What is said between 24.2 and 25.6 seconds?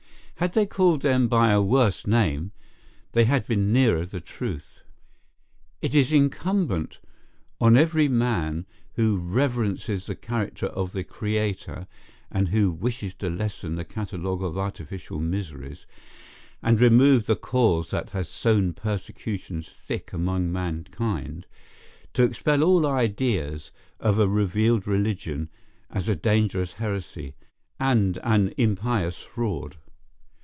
revealed religion